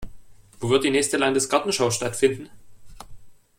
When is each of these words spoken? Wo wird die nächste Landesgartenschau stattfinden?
Wo 0.59 0.71
wird 0.71 0.83
die 0.83 0.89
nächste 0.89 1.17
Landesgartenschau 1.17 1.91
stattfinden? 1.91 2.49